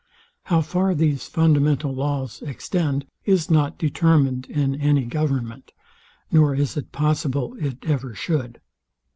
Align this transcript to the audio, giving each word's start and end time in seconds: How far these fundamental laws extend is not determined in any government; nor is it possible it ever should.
How 0.45 0.61
far 0.61 0.95
these 0.95 1.27
fundamental 1.27 1.93
laws 1.93 2.41
extend 2.41 3.05
is 3.23 3.51
not 3.51 3.77
determined 3.77 4.47
in 4.47 4.73
any 4.81 5.05
government; 5.05 5.73
nor 6.31 6.55
is 6.55 6.75
it 6.75 6.91
possible 6.91 7.55
it 7.59 7.85
ever 7.85 8.15
should. 8.15 8.61